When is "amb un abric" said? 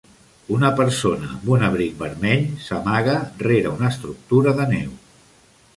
1.33-1.93